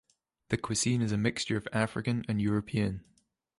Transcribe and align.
The 0.49 0.57
cuisine 0.57 1.03
is 1.03 1.11
a 1.11 1.17
mixture 1.19 1.57
of 1.57 1.67
African 1.71 2.25
and 2.27 2.41
European. 2.41 3.03